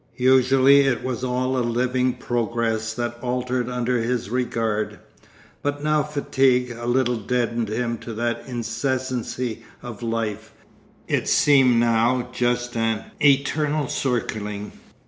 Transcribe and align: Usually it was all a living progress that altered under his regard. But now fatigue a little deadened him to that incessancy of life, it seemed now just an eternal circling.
Usually 0.17 0.79
it 0.87 1.03
was 1.03 1.23
all 1.23 1.55
a 1.55 1.59
living 1.61 2.13
progress 2.13 2.95
that 2.95 3.19
altered 3.21 3.69
under 3.69 3.99
his 4.01 4.31
regard. 4.31 4.97
But 5.61 5.83
now 5.83 6.01
fatigue 6.01 6.71
a 6.71 6.87
little 6.87 7.17
deadened 7.17 7.69
him 7.69 7.99
to 7.99 8.13
that 8.15 8.43
incessancy 8.47 9.59
of 9.83 10.01
life, 10.01 10.53
it 11.07 11.29
seemed 11.29 11.79
now 11.79 12.29
just 12.33 12.75
an 12.75 13.11
eternal 13.21 13.87
circling. 13.89 14.71